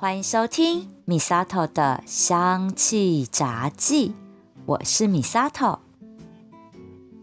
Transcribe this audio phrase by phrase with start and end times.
[0.00, 4.14] 欢迎收听米萨头的香气杂记，
[4.64, 5.80] 我是米萨头。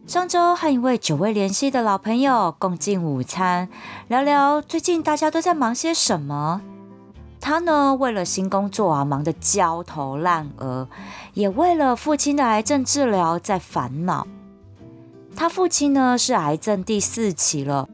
[0.06, 3.70] 上周和一位久未联系的老朋友共进午餐，
[4.10, 6.60] 聊聊最近大家都在忙些什么。
[7.40, 10.90] 他呢，为了新工作啊，忙得焦头烂额，
[11.34, 14.28] 也为了父亲的癌症治疗在烦恼。
[15.34, 17.88] 他父亲呢是癌症第四期了，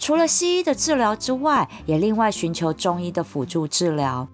[0.00, 4.26] 除了西医的治疗之外，也另外寻求中医的辅助治疗。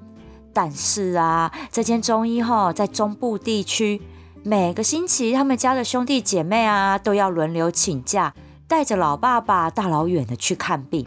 [0.54, 4.00] 但是啊，这间中医哈在中部地区。
[4.44, 8.32] 每个星期，他们家的兄弟姐妹啊，都要轮流请假，
[8.68, 11.04] 带着老爸爸大老远的去看病。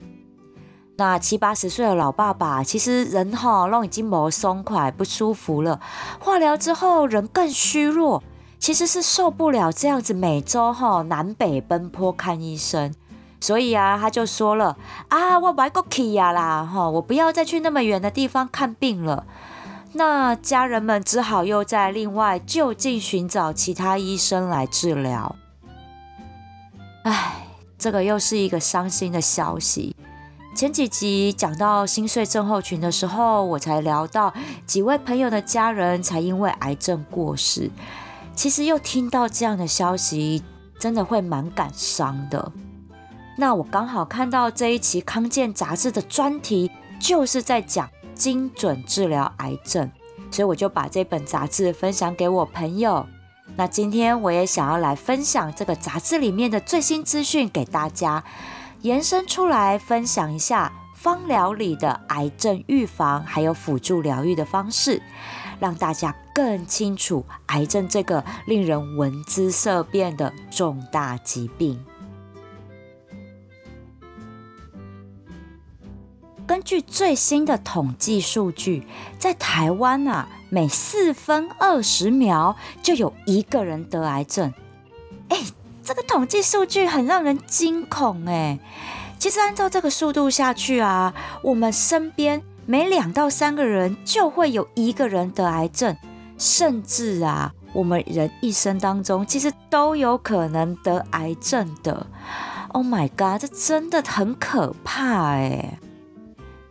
[0.98, 5.80] 那七八十岁的老爸爸，其实人哈都已经磨松快不舒服了。
[6.20, 8.22] 化疗之后，人更虚弱，
[8.60, 12.94] 其实是受不了这样子每周哈南北奔波看医生。
[13.42, 19.26] 所以啊，他就说了啊，我不过去呀啦哈，我不要再去那么远的地方看病了。
[19.94, 25.36] 那家人们只好又在另外就近寻找其他医生来治疗。
[27.04, 29.96] 唉，这个又是一个伤心的消息。
[30.56, 34.34] 前几集讲到心碎症候群的时候，我才聊到
[34.66, 37.72] 几位朋友的家人才因为癌症过世。
[38.36, 40.44] 其实又听到这样的消息，
[40.78, 42.52] 真的会蛮感伤的。
[43.40, 47.90] 那我刚好看到这一期康健杂志的专题，就是在讲。
[48.14, 49.90] 精准治疗癌症，
[50.30, 53.08] 所以我就把这本杂志分享给我朋友。
[53.56, 58.22] 那今天我也想要来分享这个杂志里面的最新资讯给大家，
[58.82, 65.02] 延伸出来分享一下芳疗里的癌症预防还有辅助疗愈的方式，
[65.62, 71.82] 让大家更清楚癌症这个令人闻之色变的重大疾病。
[76.70, 78.84] 据最新的统计数据，
[79.18, 84.54] 在台湾啊，每四分二十秒就有一个人得癌症。
[85.30, 85.38] 哎，
[85.84, 88.60] 这个统计数据很让人惊恐哎。
[89.18, 95.98] 其实按照这个速度下去啊，我们身边每两到三个人就会有一个人得癌症，
[96.38, 102.06] 甚至啊，我们人一生当中其实都有可能得癌症的。
[102.68, 105.80] Oh my god，这真的很可怕哎。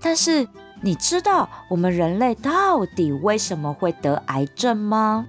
[0.00, 0.46] 但是
[0.80, 5.26] 你知道我们人类到底为什么会得癌症吗？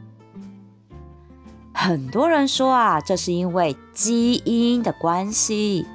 [1.74, 5.88] 很多人说啊，这是因为基因的关系。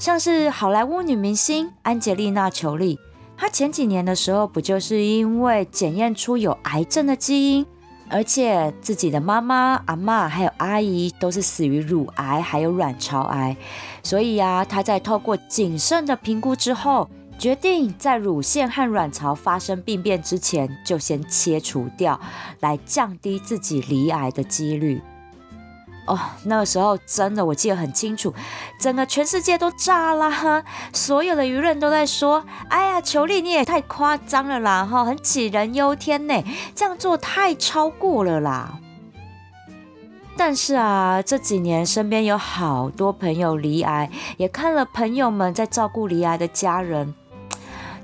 [0.00, 2.98] 像是好莱坞女明星安吉丽娜·裘丽，
[3.36, 7.66] 她前几年的时候不就是因为检验出有癌症的基因，
[8.08, 13.56] 而且自己的妈妈、阿妈还有阿姨都是死于乳癌还有卵巢癌，
[14.02, 17.08] 所以呀，她在透过谨慎的评估之后。
[17.38, 22.20] 决定在乳腺和卵巢发生病变之前就先切除掉，
[22.60, 25.00] 来降低自己离癌的几率。
[26.08, 28.34] 哦，那个时候真的我记得很清楚，
[28.80, 36.42] 整个全世界都炸啦，所有的舆论都在说：“哎呀，球丽你也太夸张了啦，哈，很杞人忧天呢，
[36.74, 38.80] 这样做太超过了啦。”
[40.34, 47.14] 但是啊，这几年身边有好多朋友离癌，也看了朋友们在照顾离癌的家人。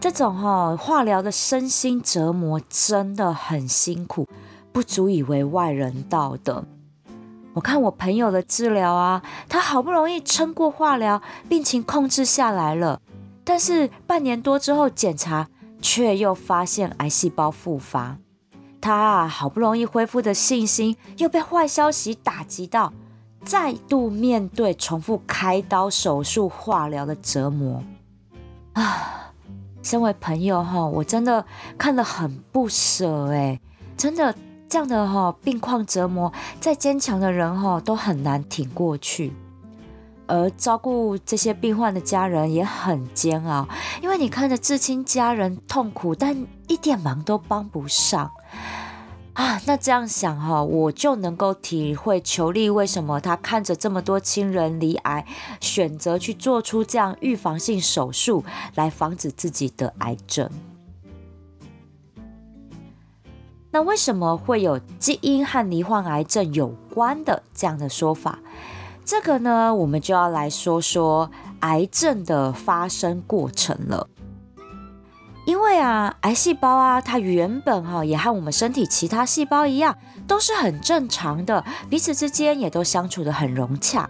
[0.04, 4.28] 这种哈化疗的身心折磨真的很辛苦，
[4.70, 6.62] 不足以为外人道的。
[7.54, 13.00] 我看我朋友的治疗啊，他好不容易撑过化疗，病情控制下来了，
[13.44, 15.48] 但是半年多之后检查，
[15.80, 18.18] 却又发现癌细胞复发。
[18.82, 22.92] 他啊好不容易恢复的信心，又被坏消息打击到，
[23.42, 27.82] 再度面对重复开刀、手术、化疗的折磨
[28.74, 29.22] 啊。
[29.84, 31.44] 身为朋友哈，我真的
[31.78, 33.60] 看了很不舍哎，
[33.96, 34.34] 真的
[34.68, 39.32] 这样的哈病况折磨，再坚强的人哈都很难挺过去，
[40.26, 43.68] 而照顾这些病患的家人也很煎熬，
[44.02, 46.34] 因为你看着至亲家人痛苦，但
[46.66, 48.30] 一点忙都帮不上。
[49.34, 55.26] 啊，那这样想哈，我就能够体会裘丽为什么他看着这么多亲人离癌，
[55.60, 58.44] 选择去做出这样预防性手术
[58.76, 60.48] 来防止自己得癌症。
[63.72, 68.38] 那为什么会有基因和罹患癌症有关的这样的说法？
[69.04, 71.28] 这个呢，我们就要来说说
[71.58, 74.08] 癌症的发生过程了。
[75.46, 79.96] 因为啊，癌细胞啊，它原本哈也和我们身体其他细胞一样，
[80.26, 84.08] 都是很正常的，彼此之间也都相处的很融洽。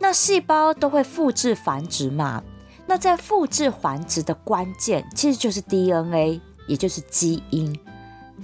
[0.00, 2.42] 那细胞都会复制繁殖嘛？
[2.86, 7.78] 那在复制繁殖的关键，其实就是 DNA 也就是基因。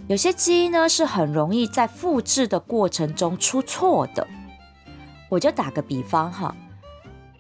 [0.06, 4.26] 有些基因呢是很容易在复制的过程中出错的。
[5.30, 6.54] 我就打个比方哈，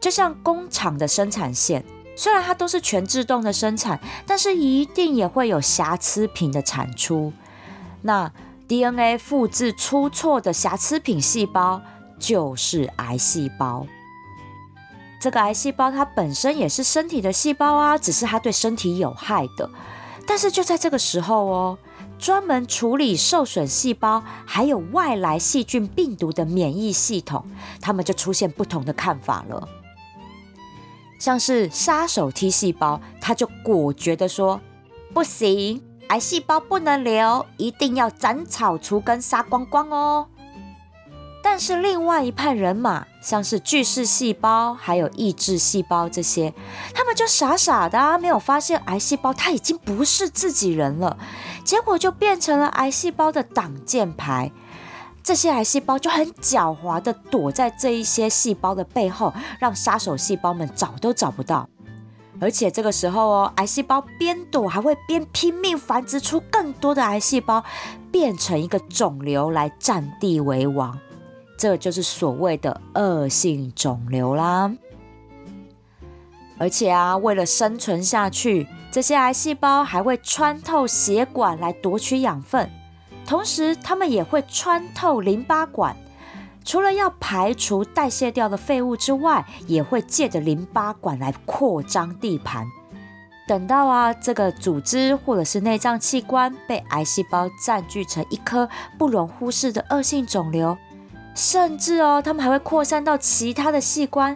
[0.00, 1.84] 就像工厂的生产线，
[2.16, 7.32] 虽然它都是全自动的生产，但是一定也会有瑕疵品的产出。
[8.02, 8.30] 那
[8.68, 11.82] DNA 复制出错的瑕疵品细胞
[12.18, 13.86] 就是癌细胞。
[15.20, 19.68] 这个癌细胞它本身也是身体的细胞啊，只是它对身体有害的。
[20.26, 21.78] 但是就在这个时候哦，
[22.18, 27.44] 专门处理受损细胞还有外来细菌、病毒的免疫系统，
[27.80, 29.68] 他们就出现不同的看法了。
[31.18, 34.60] 像是杀手 T 细胞，他就果决的说
[35.14, 40.26] ：“不行，癌细胞不能留，一定要斩草除根，杀光光哦。”
[41.42, 46.54] 但是另外一派人马，像是巨噬细胞、还有抑制细胞这些，
[46.94, 51.18] 他们就傻傻的啊没有发现癌细胞它已经不是自己人了，
[51.62, 54.50] 结果就变成了癌细胞的挡箭牌。
[55.24, 61.66] 这些癌细胞就很狡猾的躲在这一些细胞的背后，让杀手细胞们找都找不到。
[62.40, 67.64] 而且这个时候哦，癌细胞边躲还会边拼命繁殖出更多的癌细胞，
[68.12, 70.98] 变成一个肿瘤来占地为王。
[71.56, 74.70] 这就是所谓的恶性肿瘤啦。
[76.58, 82.68] 而且啊，为了生存下去，这些癌细胞还会穿透血管来夺取养分，
[83.26, 85.96] 同时它们也会穿透淋巴管。
[86.64, 92.66] 除了要排除代谢掉的废物之外，也会借着淋巴管来扩张地盘。
[93.46, 98.66] 等到啊，这个组织或者是内脏器官被癌细胞占据成一颗
[98.96, 100.78] 不容忽视的恶性肿瘤。
[101.34, 104.34] 甚至哦，它们还会扩散到其他的器官，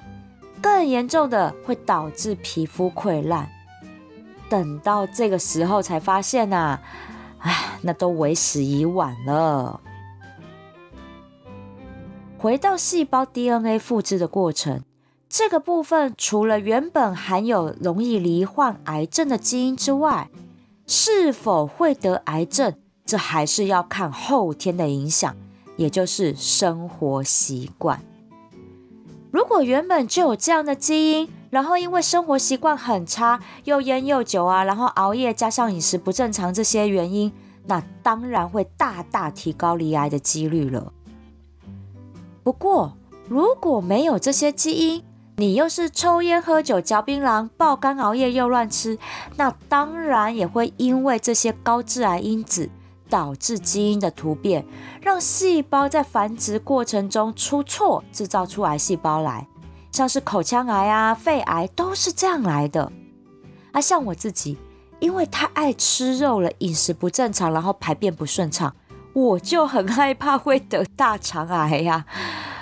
[0.61, 3.49] 更严重的会导致皮肤溃烂。
[4.51, 6.79] 等到这个时候才发现呐，
[7.39, 9.81] 唉，那都为时已晚了。
[12.39, 14.83] 回到细胞 DNA 复制的过程，
[15.29, 20.31] 这个部分除了原本含有容易罹患癌症的基因之外，
[20.87, 22.75] 是否会得癌症，
[23.05, 25.35] 这还是要看后天的影响。
[25.77, 28.03] 也就是生活习惯。
[29.31, 37.33] 如果原本就有这样的基因，然后因为生活习惯很差，又烟又酒啊，然后熬夜加上饮食不正常这些原因，
[37.67, 40.93] 那当然会大大提高罹癌的几率了。
[42.43, 42.97] 不过
[43.29, 45.05] 如果没有这些基因，
[45.37, 48.99] 你又是抽烟喝酒嚼槟榔爆肝熬夜又乱吃，
[49.37, 52.71] 那当然也会因为这些高致癌因子。
[53.09, 54.65] 导致基因的突变，
[55.01, 59.47] 让细胞在繁殖过程中出错，制造出癌细胞来，
[59.91, 62.93] 像是口腔癌啊、肺癌都是这样来的。
[63.73, 64.57] 啊，像我自己，
[65.01, 68.75] 因为太爱吃肉了，饮食不正常，然后排便不顺畅，
[69.13, 72.07] 我就很害怕会得大肠癌呀。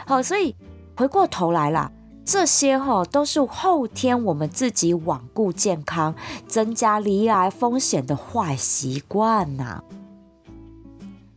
[0.07, 0.55] 好，所以
[0.97, 1.91] 回过头来啦，
[2.25, 6.15] 这些哈都是后天我们自己罔顾健康，
[6.47, 9.83] 增加罹癌风险的坏习惯呐。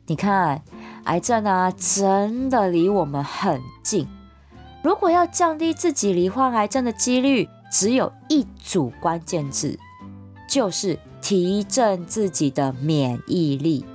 [0.09, 0.63] 你看，
[1.03, 4.07] 癌症啊，真的离我们很近。
[4.81, 9.77] 如果要降低自己罹患癌症的几率，只有一组关键字，
[10.47, 13.85] 就是提振自己的免疫力。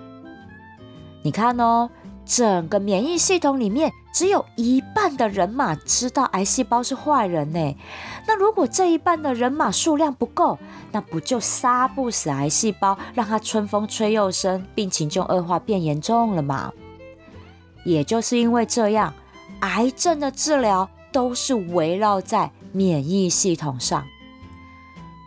[1.23, 1.91] 你看哦。
[2.27, 7.77] 整个免疫系统里面，只有一半的人马知道癌细胞是坏人呢。
[8.27, 10.59] 那如果这一半的人马数量不够，
[10.93, 16.73] 那不就杀不死癌细胞，让它春风吹又生，病情就恶化变严重了吗？
[17.85, 19.13] 也就是因为这样，
[19.61, 24.03] 癌症的治疗都是围绕在免疫系统上。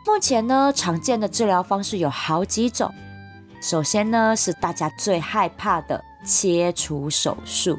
[0.05, 2.91] 目前呢，常见的治疗方式有好几种。
[3.61, 6.03] 首先呢，是大家最害怕的。
[6.25, 7.77] 切除手术，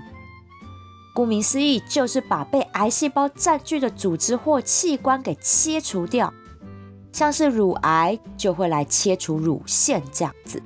[1.14, 6.32] 顾名思义，就是把被癌细胞占据的组织或器官给切除掉。
[7.12, 10.62] 像是乳癌，就会来切除乳腺这样子。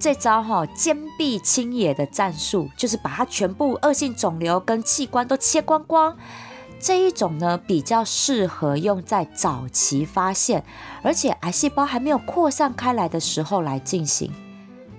[0.00, 6.16] 这招哈坚壁清野的战术，就是把它全部恶性肿瘤跟器官都切光光。
[6.80, 10.64] 这一种呢，比较适合用在早期发现，
[11.02, 14.32] 而且癌细胞还没有扩散开来的时候来进行。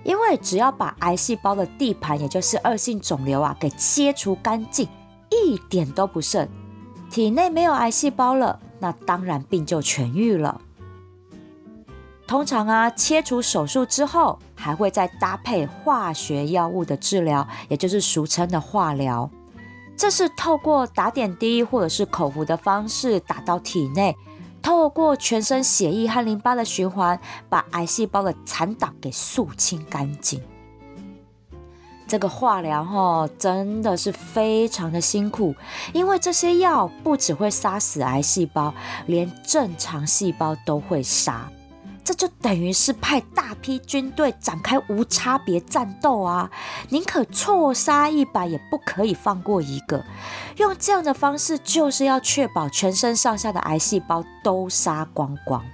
[0.02, 4.88] 因为只要把癌细胞的地盘，也就是恶性肿瘤啊，给切除干净，
[5.30, 6.48] 一点都不剩，
[7.10, 10.60] 体内没有癌细胞了，那当然病就痊愈了。
[12.26, 19.28] 通常啊，切除手术之后，还会再搭配化学药物的治疗，也就是俗称的化疗。
[19.96, 24.16] 这是透过打点滴或者是口服的方式打到体内，
[24.62, 30.40] 透过全身血液和淋巴的循环，把癌细胞的残党给肃清干净。
[32.06, 35.54] 这个化疗哈真的是非常的辛苦，
[35.92, 38.74] 因为这些药不只会杀死癌细胞，
[39.06, 41.48] 连正常细胞都会杀。
[42.10, 46.50] 这就等于是派大批军队展开无差别战斗啊！
[46.88, 50.04] 宁可错杀一百，也不可以放过一个。
[50.56, 55.64] 用这样的方式，就是要确保全身上下的癌细胞都杀光光。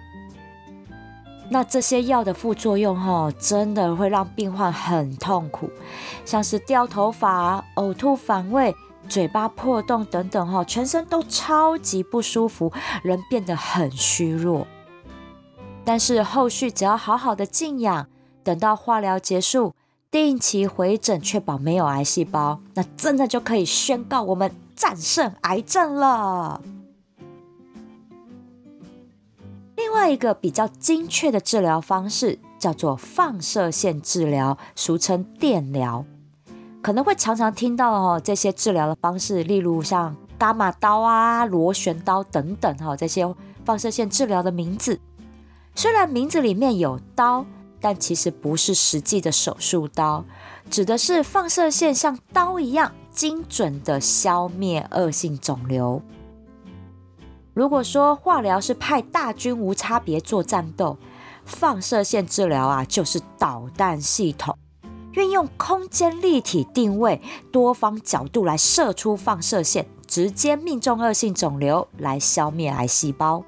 [1.49, 5.71] 那这些药的副作用，哈，真的会让病患很痛苦，
[6.27, 8.75] 像是掉头发、呕吐、反胃、
[9.09, 12.71] 嘴巴破洞等等，哈，全身都超级不舒服，
[13.03, 14.67] 人变得很虚弱。
[15.87, 18.09] 但是后续只要好好的静养，
[18.43, 19.73] 等到化疗结束，
[20.11, 26.61] 定期回诊，确保没有癌细胞，那真的就可以宣告我们战胜癌症了。
[29.77, 36.05] 另外一个比较精确的治疗方式叫做放射线治疗，俗称电疗，
[36.83, 43.33] 可能会常常听到哦这些治疗的方式，例如像伽马刀啊、螺旋刀等等哈这些
[43.65, 44.99] 放射线治疗的名字。
[45.79, 47.45] 虽然名字里面有刀，
[47.83, 50.25] 但其实不是实际的手术刀，
[50.71, 56.01] 指的是放射线像刀一样精准的消灭恶性肿瘤。
[57.53, 60.97] 如果说化疗是派大军无差别做战斗，
[61.45, 64.57] 放射线治疗啊就是导弹系统，
[65.13, 67.21] 运用空间立体定位、
[67.53, 73.45] 多方角度来射出放射线，直接命中恶性肿瘤，来消灭癌细胞。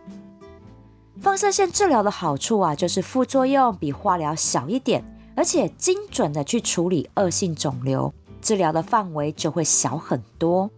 [1.21, 10.71] 放射线治疗的好处啊，就是副作用比化疗小一点，而且精准的去处理恶性肿瘤，治疗的范围就会小很多。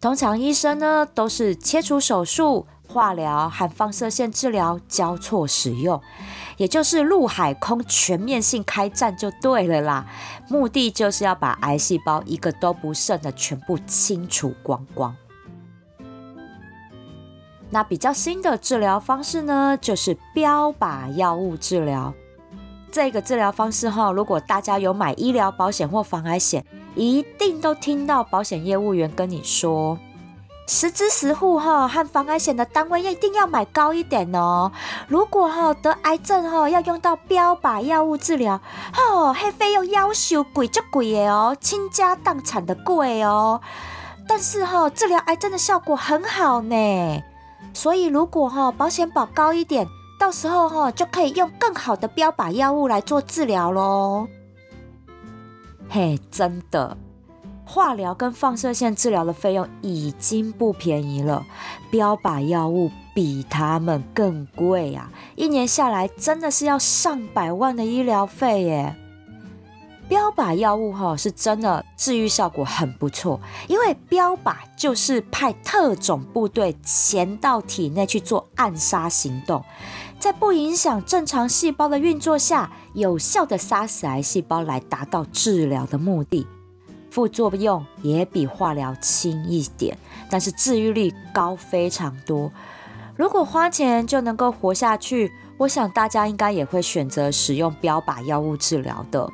[0.00, 6.00] 通常医生呢都是切除手术、化疗和放射线治疗交错使用，
[6.56, 10.06] 也就是陆海空全面性开战就对了啦。
[10.48, 15.14] 目的就是要把癌细胞一个都不剩的全部清除光光。
[17.72, 22.12] 那比较新的治疗方式呢，就是标靶药物治疗。
[22.90, 26.62] 这个治疗方式哈，如果大家有买医疗保险或防癌险，
[26.94, 29.98] 一定都听到保险业务员跟你说，
[30.66, 34.70] 实支实付哈，和防癌险的单位一定要买高一点哦。
[35.08, 38.60] 如果哈得癌症哈，要用到标靶药物治疗，
[38.98, 43.62] 哦，嘿费用要求贵就贵的哦，倾家荡产的贵哦。
[44.28, 47.22] 但是哈，治疗癌症的效果很好呢。
[47.72, 49.86] 所以，如果哈保险保高一点，
[50.18, 54.28] 到时候哈就可以用更好的标靶药物来做治疗喽。
[55.88, 56.96] 嘿，真的，
[57.64, 61.44] 化疗跟放射线治疗的费用已经不便宜了，
[61.90, 65.10] 标靶药物比他们更贵啊！
[65.36, 68.96] 一年下来真的是要上百万的医疗费耶。
[70.08, 79.64] 标靶药物哈是真的治愈效果很不错，因为标靶就是派特种部队潜到体内去做暗杀行动，
[80.18, 86.46] 在不影响正常细胞的运作下，有效的杀死癌细胞来达到治疗的目的。
[87.10, 89.96] 副作用也比化疗轻一点，
[90.30, 92.50] 但是治愈率高非常多。
[93.16, 99.30] 如果花钱就能够活下去，我想大家应该也会选择使用标靶药物治疗的。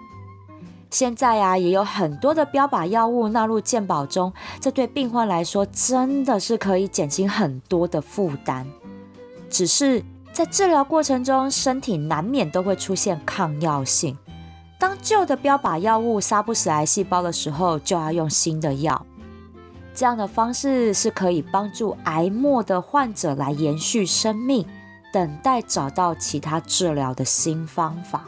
[0.91, 8.67] 现在呀，也有很多的标靶药物纳入健保中，这对病患来说真的是可以减轻很多的负担。
[9.51, 10.03] 只是
[10.33, 14.17] 在治疗过程中，身体难免都会出现抗药性。
[14.79, 19.05] 当旧的标靶药物杀不死癌细胞的时候，就要用新的药。
[19.93, 24.65] 这样的方式是可以帮助癌末的患者来延续生命，
[25.13, 28.25] 等待找到其他治疗的新方法。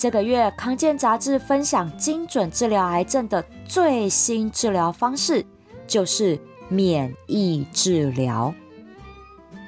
[0.00, 5.44] 这个月，康健杂志分享精准治疗癌症的最新治疗方式，
[5.86, 6.40] 就是
[6.70, 8.54] 免疫治疗。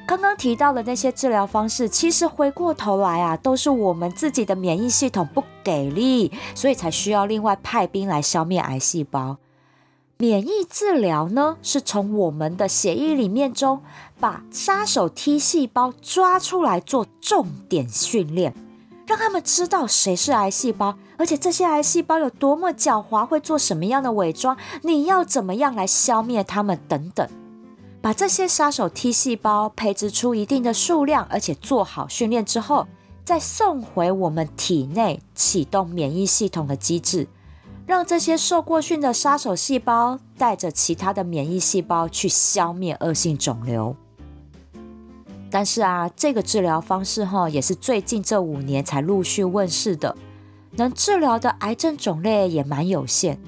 [0.09, 9.37] 刚刚提到的那些治疗方式，其实回过头来啊，都是我们自己的免疫系统不给力，所以才需要另外派兵来消灭癌细胞。
[10.17, 13.83] 免疫治疗呢，是从我们的血液里面中
[14.19, 18.55] 把杀手 T 细胞抓出来做重点训练。
[19.13, 27.29] 让他们知道谁是癌细胞，而且这些癌细胞有多么狡猾，会做什么样的伪装，你要怎么样来消灭它们等等。
[28.01, 32.87] 把这些杀手 T 细胞培植出一定的数量，而且做好训练之后，
[33.23, 37.29] 再送回我们体内启动免疫系统的机制，
[37.85, 43.95] 让这些受过训的杀手细胞带着其他的免疫细胞去消灭恶性肿瘤。
[45.53, 50.17] 但是啊，这个治疗方式哈，也是最近这五年才陆续问世的，
[50.73, 53.39] 能治疗的癌症种类也蛮有限。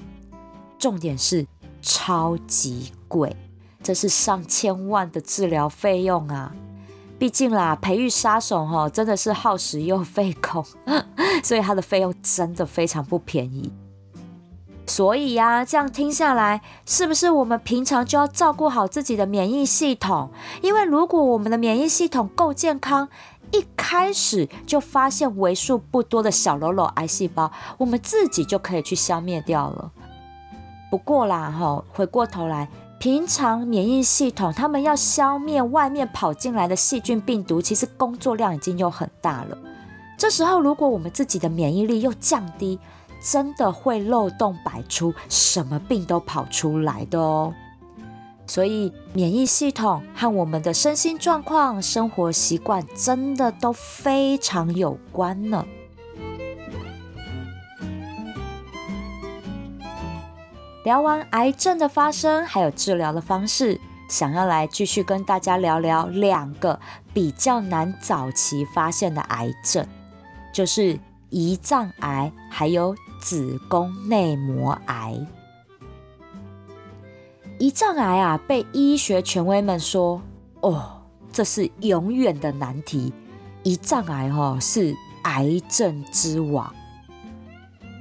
[0.77, 1.47] 重点是
[1.81, 3.35] 超级贵，
[3.81, 6.55] 这是上千万的治疗费用啊！
[7.17, 10.63] 毕竟啦，培育杀手哈，真的是耗时又费工，
[11.43, 13.73] 所以它的费用真的非常不便宜。
[14.87, 20.29] 所以呀，这样听下来，是不是我们平常就要照顾好自己的免疫系统？
[20.61, 23.09] 因为如果我们的免疫系统够健康，
[23.51, 29.91] 一开始就发现为数不多的小喽啰癌细胞，我们自己就可以去消灭掉了。
[30.91, 39.57] 不过啦，哈，回过头来，平常免疫系统他们要消灭外面跑进来的细菌病毒，其实工作量已经又很大了。
[40.17, 42.79] 这时候，如果我们自己的免疫力又降低，
[43.27, 47.51] 真的会漏洞百出，什么病都跑出来的哦。
[48.45, 55.65] 所以免疫系统和我们的身心状况、生活习惯真的都非常有关呢。
[60.83, 66.79] 聊完癌症的发生，还有治疗的方式，想要来继续跟大家聊聊两个
[67.11, 69.83] 比较难早期发现的癌症，
[70.53, 70.99] 就是
[71.31, 72.95] 胰脏癌还有。
[73.25, 75.19] 子宫内膜癌、
[77.57, 80.21] 胰脏癌啊，被医学权威们说，
[80.61, 81.01] 哦，
[81.33, 83.11] 这是永远的难题。
[83.63, 86.71] 胰脏癌哈是癌症之王，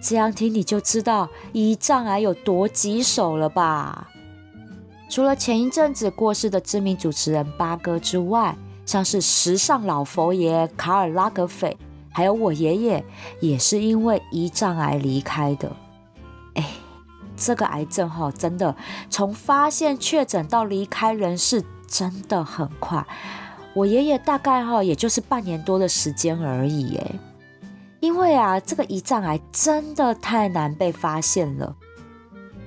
[0.02, 4.10] 这样听你就知道胰脏癌有多棘手了吧？
[5.08, 8.54] 除了前一阵子过世的知名主持人八哥之外，
[8.84, 11.74] 像是时尚老佛爷卡尔拉格斐。
[12.14, 13.04] 还有我爷爷
[13.40, 15.72] 也是因为胰脏癌离开的，
[16.54, 16.64] 哎，
[17.36, 18.76] 这个癌症哈，真的
[19.10, 23.04] 从发现确诊到离开人世真的很快。
[23.74, 27.18] 我爷爷大概哈也就是半年多的时间而已，哎，
[27.98, 31.74] 因为啊，这个胰脏癌真的太难被发现了。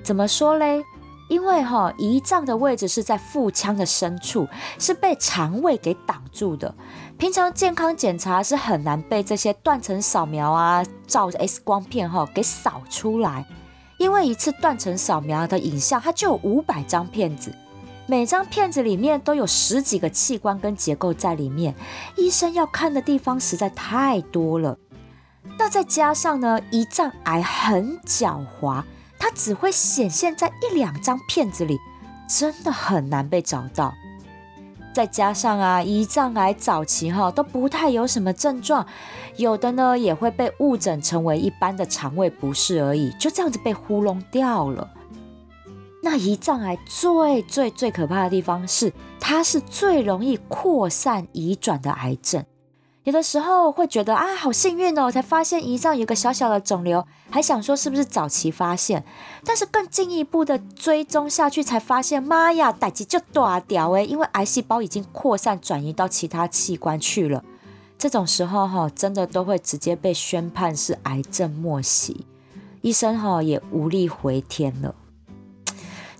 [0.03, 0.83] 怎么说嘞？
[1.29, 6.73] 因为哈胰脏的位置是在腹腔的深处，是被肠胃给挡住的。
[7.17, 13.43] 平常健康检查是很难被这些断层扫描啊、照 X 光片哈给扫出来，
[13.97, 17.51] 因为一次断层扫描的影像它就有五百张片子，
[18.05, 21.73] 每张片子里面都有十几个器官跟结构在里面，
[22.17, 24.77] 医生要看的地方实在太多了。
[25.57, 28.83] 那再加上呢，胰脏癌很狡猾。
[29.17, 31.79] 它只会显现在一两张片子里，
[32.29, 33.95] 真的很难被找到。
[34.97, 38.83] 再加上啊，胰脏癌早期哈都不太有什么症状，
[39.35, 44.89] 有的呢也会被误诊成为一般的肠胃不适而已，就这样子被糊弄掉了。
[46.01, 52.43] 那胰脏癌最最最可怕的地方是，它是最容易扩散移转的癌症。
[53.07, 59.05] 有的时候会觉得啊，好幸运哦，才发现胰脏有个小小的肿瘤，还想说是不是早期发现。
[59.45, 67.45] 但是更进一步的追踪下去，才发现妈呀，胆子就大掉诶，因为癌细胞已经扩散转移到其他器官去了。
[67.97, 72.25] 这种时候哈，真的都会直接被宣判是癌症末期，
[72.81, 74.93] 医生哈也无力回天了。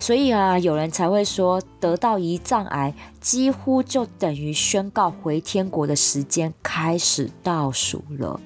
[0.00, 8.40] 所以啊，有人才会说，得到胰脏癌几乎就等于宣告回天国的时间开始倒数了。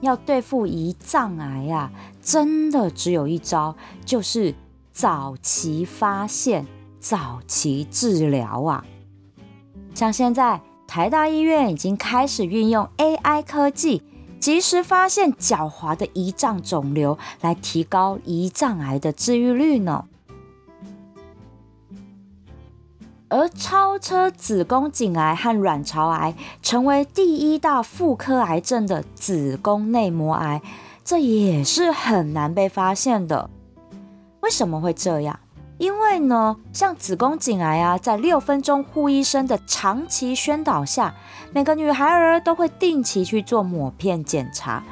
[0.00, 1.90] 要对付胰脏癌啊，
[2.20, 4.54] 真的只有一招，就是
[4.92, 6.66] 早期发现、
[6.98, 8.84] 早期治疗啊。
[9.94, 14.02] 像现在台大医院已经开始运用 AI 科技。
[14.38, 20.04] 及时发现狡猾的胰脏肿瘤，来提高胰脏癌的治愈率呢。
[23.28, 30.62] 而超车子宫颈癌和卵巢癌，成为第一大妇科癌症的子宫内膜癌，
[31.02, 33.50] 这也是很难被发现的。
[34.40, 35.40] 为什么会这样？
[35.84, 41.14] 因为呢，像子宫颈癌啊，在六分钟护医生的长期宣导下，
[41.52, 44.82] 每个女孩儿都会定期去做抹片检查，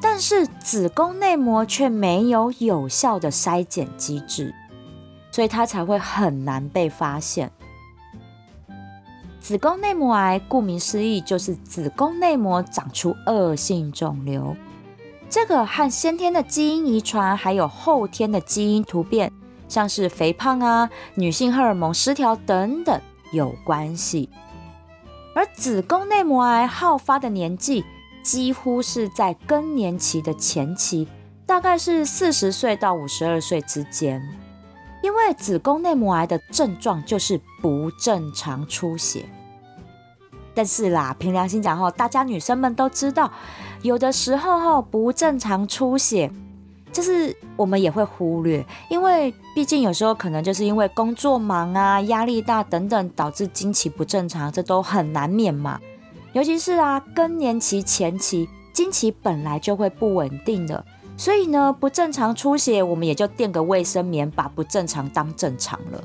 [0.00, 4.52] 但是子宫内膜却没有有效的筛检机制，
[5.30, 7.52] 所以它才会很难被发现。
[9.38, 14.56] 子宫内膜癌顾名思义，就是子宫内膜长出恶性肿瘤，
[15.30, 19.32] 这个和先天的基因遗传还有后天的基因突变。
[19.72, 23.00] 像是肥胖啊、女性荷尔蒙失调等等
[23.32, 24.28] 有关系，
[25.34, 27.82] 而子宫内膜癌好发的年纪
[28.22, 31.08] 几乎是在更年期的前期，
[31.46, 34.22] 大概是四十岁到五十二岁之间。
[35.02, 39.24] 因为子宫内膜癌的症状就是不正常出血。
[40.54, 43.32] 但是啦，凭良心讲哈，大家女生们都知道，
[43.80, 46.30] 有的时候哈不正常出血。
[46.92, 55.80] 就是我们也会忽略，因为毕竟有时候可能就是因为工作忙啊、压力大等等，导致经期不正常，这都很难免嘛。
[56.34, 60.84] 尤其是啊更年期前期，经期本来就会不稳定的，
[61.16, 66.04] 所以呢不正常出血，我们也就垫个卫生棉，把不正常当正常了。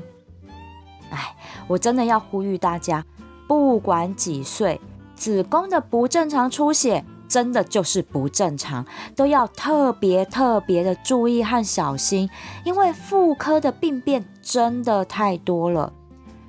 [1.10, 3.04] 哎，我真的要呼吁大家，
[3.46, 4.80] 不管几岁，
[5.14, 7.04] 子宫的不正常出血。
[7.28, 12.28] 真的就是不正常，都要特别特别的注意和小心，
[12.64, 15.92] 因为妇科的病变真的太多了。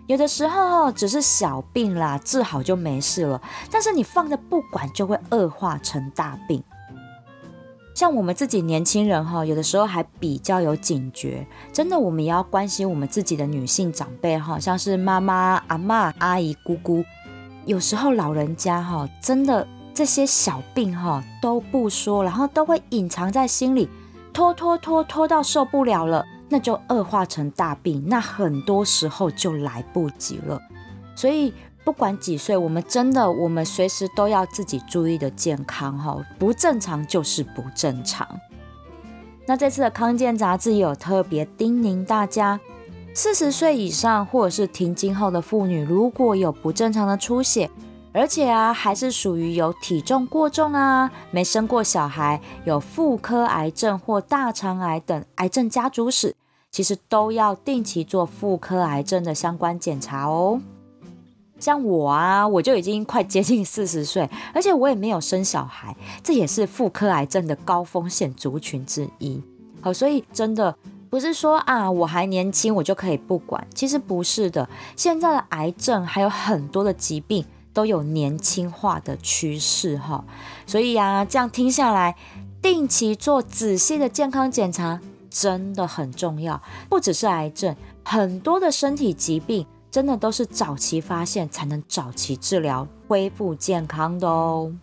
[0.08, 3.40] 有的时候只是小病啦，治好就没事了，
[3.70, 6.64] 但是你放着不管，就会恶化成大病。
[7.94, 17.04] 像我们自己年轻人哈，有的时候还比较有警觉，真的我们也要关心我们自己的女性长辈哈，像是妈妈、阿妈、阿姨、姑姑，
[17.66, 19.68] 有时候老人家哈，真的。
[20.00, 23.90] 这些小病哈都不说，然后都会隐藏在心里，
[24.32, 30.58] 拖拖拖拖到受不了了，那就恶化成大病，那很多时候就来不及了。
[31.18, 38.26] 所以不管几岁，我们真的我们随时都要自己注意的健康哈，不正常就是不正常。
[39.48, 42.58] 那这次的康健杂志也有特别叮咛大家，
[43.14, 47.70] 四十岁以上或者是停经后的妇女，如果有不正常的出血。
[48.12, 56.36] 而且啊，还是属于有体重过重啊，没生过小孩，有妇科癌症或大肠癌等癌症家族史，
[56.72, 60.60] 其实都要定期做妇科癌症的相关检查哦。
[61.60, 69.40] 像我啊，我就已经快接近四十岁，而且我也没有生小孩，这也是妇科癌症的高风险族群之一。
[69.82, 70.76] 好，所以真的
[71.12, 74.68] 不是说啊，我还年轻，我就可以不管，其实不是的。
[74.96, 77.46] 现在的癌症还有很多的疾病。
[77.74, 80.26] 都有年轻化的趋势哈，
[80.66, 82.16] 所以呀，这样听下来，
[82.62, 86.62] 定期做仔细的健康检查真的很重要。
[86.90, 94.74] 不只是癌症，很多的身体疾病，真的都是早期发现才能早期治疗，恢复健康的哦。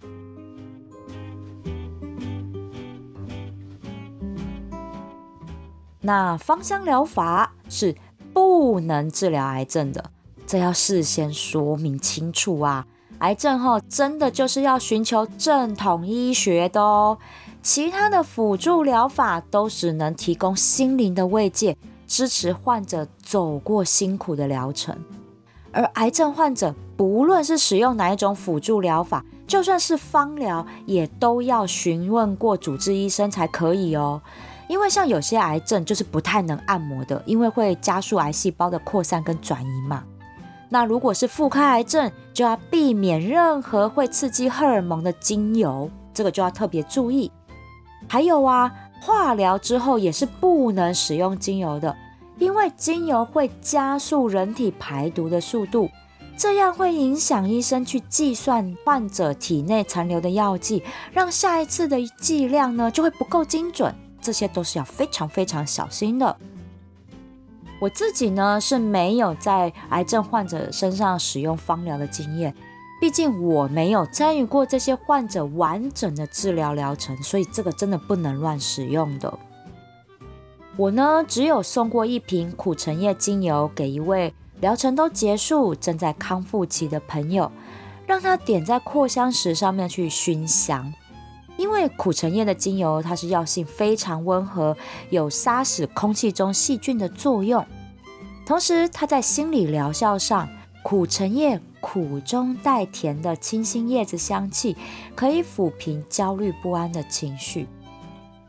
[6.01, 7.97] 那芳香疗法是
[8.33, 10.13] 不能治疗癌症的。
[10.47, 12.87] 这要事先说明清楚啊！
[13.19, 17.19] 癌症后真的就是要寻求正统医学的哦，
[17.63, 24.97] 其他的辅助疗法都只能提供心灵的慰藉，支持患者走过辛苦的疗程。
[25.73, 34.23] 而癌症患者不论是使用哪一种辅助疗法，就算是方疗，也都要询问过主治医生才可以哦。
[34.69, 40.05] 因为像有些癌症就是不太能按摩的，因为会加速癌细胞的扩散跟转移嘛。
[40.69, 47.31] 那如果是妇科癌症，就要避免任何会刺激荷尔蒙的精油，这个就要特别注意。
[48.09, 51.95] 还有啊，化疗之后也是不能使用精油的，
[52.39, 55.89] 因为精油会加速人体排毒的速度，
[56.37, 66.37] 这样会影响医生去计算患者体内残留的药剂，让下一次的剂量呢就会不够精准，这些都是要非常非常小心的。
[67.79, 72.55] 我自己呢是没有在癌症患者身上使用芳疗的经验，
[73.01, 79.39] 毕竟我没有参与过这些患者完整的治疗疗程，所以这个真的不能乱使用的。
[80.77, 87.53] 我呢只有送过一瓶苦橙叶精油给一位疗程都结束、正在康复期的朋友，
[88.07, 90.95] 让他点在扩香石上面去熏香。
[91.57, 94.77] 因为苦橙叶的精油，它是药性非常温和，
[95.11, 97.65] 有杀死空气中细菌的作用。
[98.45, 100.49] 同时，它在心理疗效上，
[100.83, 104.77] 苦橙叶苦中带甜的清新叶子香气，
[105.15, 107.67] 可以抚平焦虑不安的情绪。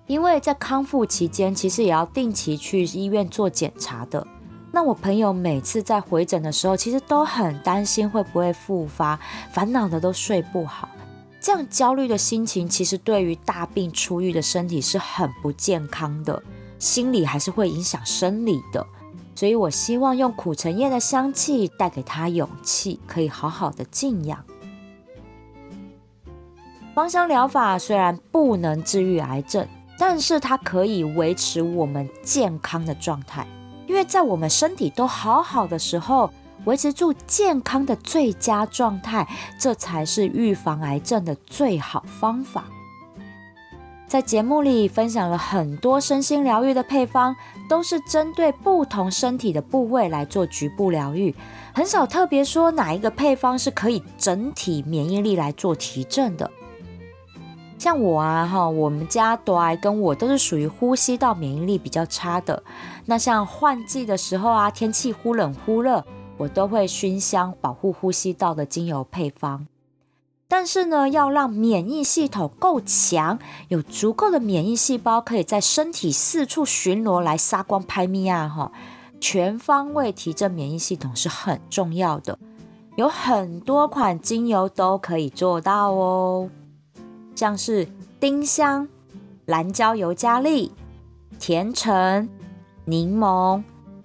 [0.06, 4.26] 因为在康复期间，其实也要定期去医院做检查的。
[4.72, 9.20] 那我朋友每次在回诊的时候，其实都很担心会不会复发，
[9.52, 10.88] 烦恼的都睡不好。
[11.47, 16.43] 这样焦虑的心情，其实对于大病初愈的身体是很不健康的，
[16.77, 18.86] 心理还是会影响生理的。
[19.33, 24.43] 所以我希望用苦橙叶的香气带给他勇气，可以好好的静养。
[26.93, 29.65] 芳香疗法虽然不能治愈癌症，
[29.97, 33.47] 但是它可以维持我们健康的状态，
[33.88, 36.29] 因为在我们身体都好好的时候。
[36.67, 39.25] 维持住健康的最佳状态，
[39.58, 42.65] 这才是预防癌症的最好方法。
[44.06, 47.34] 在节目里分享了很多身心疗愈的配方，
[47.69, 51.34] 都是针对不同身体的部位来做局部疗愈，
[51.73, 56.51] 很少特别说哪一个配方是可以整体免疫力来做提振的。
[57.77, 62.62] 像我啊，哈，我们家朵爱跟我都是属于呼吸道免疫力比较差的。
[63.06, 66.03] 那像换季的时候啊，天气忽冷忽热，
[66.38, 69.67] 我都会熏香保护呼吸道的精油配方。
[70.47, 78.71] 但是呢，要让免疫系统够强，有足够的免疫细胞可以在身体四处巡逻来杀光拍咪啊哈，
[79.19, 82.39] 全方位提振免疫系统是很重要的。
[82.95, 86.50] 有很多款精油都可以做到哦，
[87.36, 87.88] 像是
[88.19, 88.88] 丁香、
[89.45, 90.71] 蓝椒油加利、
[91.38, 92.30] 甜橙、
[92.86, 93.62] 柠檬、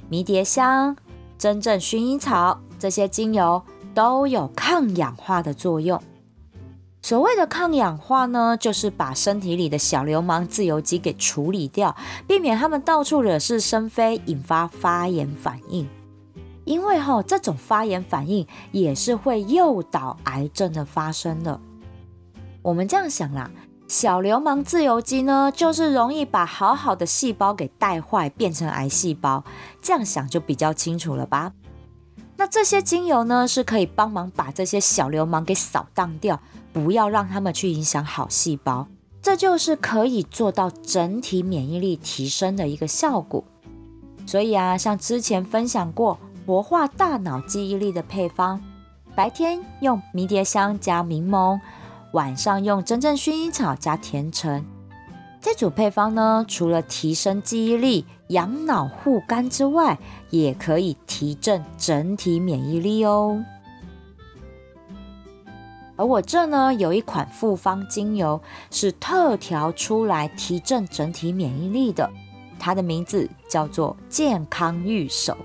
[0.08, 0.96] 迷迭香、
[1.42, 3.60] 真正薰衣草这些精油
[3.92, 6.00] 都有抗氧化的作用。
[7.02, 11.96] 所谓的抗氧化呢，就是把身体里的小流氓自由基给处理掉，
[12.28, 15.88] 避免他们到处惹是生非，引发发炎反应。
[16.64, 21.60] 因为哈，这种发炎反应也是会诱导癌症的发生的。
[22.62, 23.50] 我们这样想啦，
[23.92, 29.44] 小流氓自由基呢，就是容易把好好的细胞给带坏，变成癌细胞。
[29.82, 31.52] 这样想就比较清楚了吧？
[32.38, 36.40] 那这些精油呢，是可以帮忙把这些小流氓给扫荡掉。
[36.72, 38.86] 不要让他们去影响好细胞，
[39.20, 43.44] 这就是可以做到整体免疫力提升的一个效果。
[44.24, 48.58] 所以啊，像之前分享过活化大脑记忆力的配方，
[49.14, 51.60] 白天用迷迭香加柠檬，
[52.12, 54.64] 晚上用真正薰衣草加甜橙。
[55.40, 59.98] 这组配方呢，除了提升记忆力、养脑护肝之外，
[60.30, 63.44] 也可以提振整体免疫力哦。
[65.96, 72.08] 而我这呢，有一款复方精油是特调出来提振整体免疫力的，
[72.58, 75.36] 它的名字叫做健康玉手，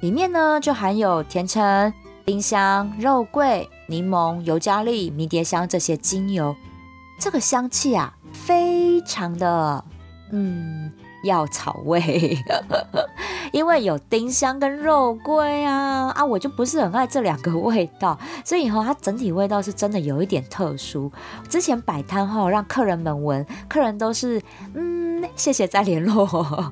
[0.00, 1.92] 里面呢就含有甜橙、
[2.26, 6.54] 丁香、肉桂、柠檬、尤加利、迷迭香这些精油，
[7.18, 9.84] 这个香气啊，非常的
[10.32, 10.92] 嗯。
[11.24, 12.36] 药草味，
[13.50, 21.10] 因为有丁香跟肉桂啊啊，我就不是很爱这两个味道，所以哈，它整体味道是真的有一点特殊。
[21.48, 24.38] 之前摆摊后让客人们闻，客人都是
[24.74, 26.70] 嗯，谢谢再联络。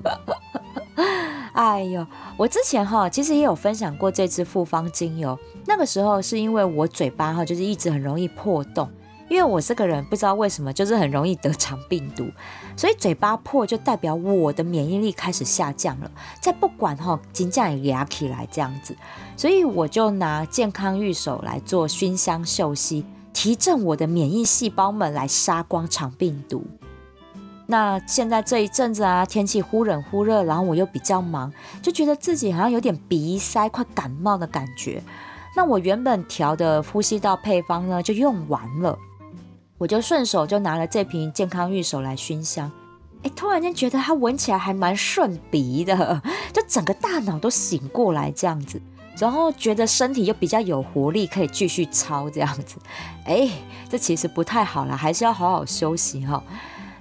[1.54, 8.90] 哎呦，我之前哈其实也有分享过这支复方精油，那个时候是因为我嘴巴哈就是一直很容易破洞。
[9.28, 12.26] 因为我这个人不知道为什么就是很容易得肠病毒，
[12.76, 16.10] 所以嘴巴破就代表我的免疫力开始下降了。
[16.38, 18.94] 再不管哈，金价也压起来这样子，
[19.34, 26.66] 所以我就拿健康玉手来做熏香嗅吸，提振我的免疫细胞们来杀光肠病毒。
[27.64, 35.02] 那现在这一阵子啊，天气忽冷忽热，然后我又比较忙，就觉得自己好像有点鼻塞、快感冒的感觉。
[35.54, 38.98] 那我原本调的呼吸道配方呢，就用完了。
[39.78, 42.70] 我就顺手就拿了这瓶健康玉手来熏香，
[43.24, 46.22] 哎，突然间觉得它闻起来还蛮顺鼻的，
[46.54, 48.80] 就整个大脑都醒过来这样子，
[49.18, 52.76] 然后觉得身体又比较有活力，可以继续操这样子，
[53.26, 53.50] 哎，
[53.90, 56.40] 这其实不太好了，还是要好好休息哈。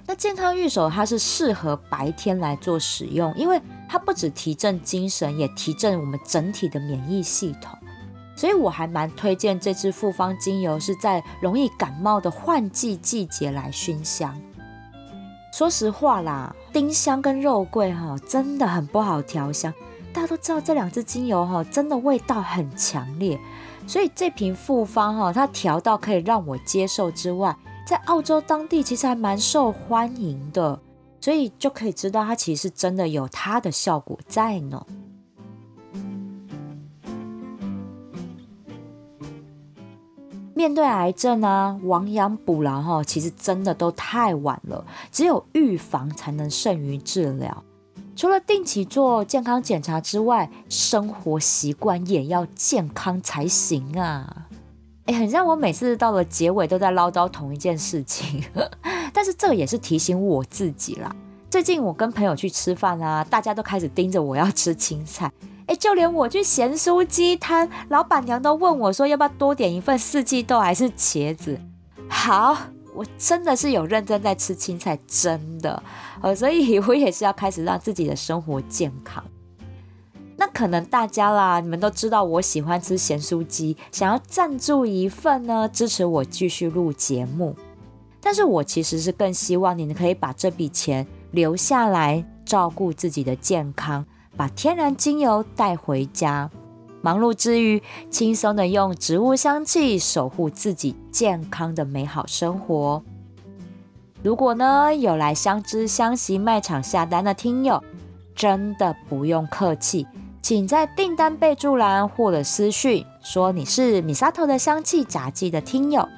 [0.04, 7.78] 那健康玉手它是适合白天来做使用，因为它不止提振精神，也提振我们整体的免疫系统。
[8.42, 14.36] 所以我还蛮推荐这支复方精油，是在容易感冒的换季季节来熏香。
[15.52, 19.72] 说实话啦，丁香跟肉桂哈真的很不好调香。
[20.12, 23.38] 大家都知道这两支精油哈真的味道很强烈，
[23.86, 30.80] 所以这瓶复方哈它调到可以让我接受之外，在澳洲当地其实还蛮受欢迎的，
[31.20, 34.84] 所以就可以知道它其实真的有它的效果在呢。
[40.62, 44.86] 面对癌症啊，亡羊补牢哈，其实真的都太晚了。
[45.10, 47.64] 只有预防才能胜于治疗。
[48.14, 54.46] 除了定期做健康检查之外，生活习惯也要健康才行啊。
[55.06, 58.44] 哎，很像我每次到了结尾都在唠叨同一件事情，
[59.12, 61.12] 但是这也是提醒我自己啦。
[61.50, 65.28] 最近我跟朋友去吃饭啊，大家都开始盯着我要吃青菜。
[65.72, 71.58] 哎，就连我去咸酥鸡摊，老板娘都问我说要不要多点一份四季豆还是茄子。
[72.10, 72.54] 好，
[72.94, 75.82] 我真的是有认真在吃青菜，真的。
[76.20, 79.24] 呃，所以 我也是要开始让自己的生活健康。
[80.36, 87.56] 那可能大家啦，你们都知道我喜欢吃咸酥鸡，想要赞助一份呢，支持我继续录节目。
[88.20, 94.04] 但是我其实是更希望你们可以把这笔钱留下来，照顾自己的健康，
[94.36, 96.50] 把天然精油带回家。
[97.00, 103.02] 忙碌之余，轻松的用植物香气守护自己健康的美好生活。
[104.22, 107.82] 如果呢有来香知香息卖场下单的听友，
[108.36, 110.06] 真的不用客气，
[110.40, 116.08] 请在订单备注栏或者私讯说你是米沙头的香气杂技的听友，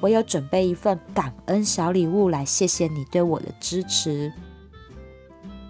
[0.00, 4.32] 我有准备一份感恩小礼物来谢谢你对我的支持。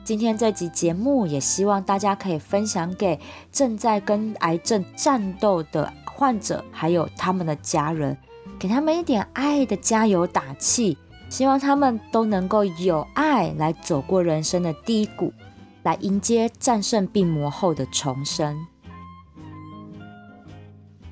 [0.04, 3.20] 今天这集节目也希望大家可以分享给
[3.52, 8.16] 正在跟癌症战斗的患者，还有他们的家人，
[8.58, 15.32] 给他们一点爱的加油打气，希望他们都能够有爱来走过人生的低谷，
[15.84, 18.56] 来迎接战胜病魔后的重生。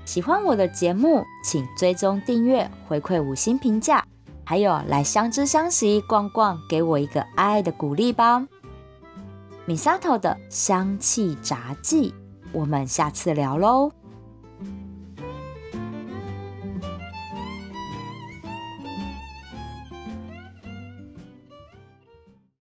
[0.05, 4.05] 喜欢我的节目，请追踪订阅，回馈五星评价，
[4.45, 8.49] 还有来相知相惜逛逛，给我一个爱的鼓励吧。
[9.67, 12.13] 米萨头的香气杂技，
[12.53, 13.93] 我们下次聊喽。